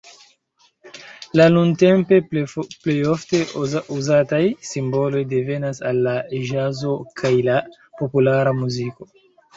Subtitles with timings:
[1.39, 3.41] La nuntempe plejofte
[3.99, 6.17] uzataj simboloj devenas el la
[6.49, 7.59] ĵazo kaj la
[8.01, 9.11] populara muziko.